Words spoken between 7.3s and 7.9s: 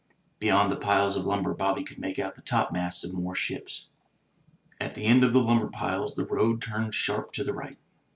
to the right.